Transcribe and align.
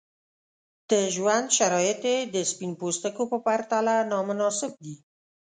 د 0.89 0.91
ژوند 1.15 1.47
شرایط 1.57 2.01
یې 2.11 2.17
د 2.33 2.35
سپین 2.51 2.71
پوستکو 2.79 3.23
په 3.31 3.37
پرتله 3.45 3.95
نامناسب 4.11 4.71
دي. 4.83 4.95